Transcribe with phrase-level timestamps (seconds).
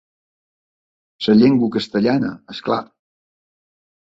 [1.25, 2.81] La llengua castellana, és clar.